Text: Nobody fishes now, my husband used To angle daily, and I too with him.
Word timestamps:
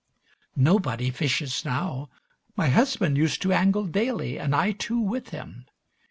Nobody 0.55 1.11
fishes 1.11 1.63
now, 1.63 2.09
my 2.55 2.69
husband 2.69 3.17
used 3.19 3.39
To 3.43 3.53
angle 3.53 3.85
daily, 3.85 4.39
and 4.39 4.55
I 4.55 4.71
too 4.71 4.99
with 4.99 5.29
him. 5.29 5.67